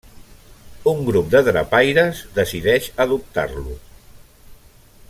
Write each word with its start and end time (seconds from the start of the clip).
Un 0.91 1.03
grup 1.09 1.29
de 1.35 1.41
drapaires 1.49 2.23
decideix 2.39 2.89
adoptar-lo. 3.07 3.79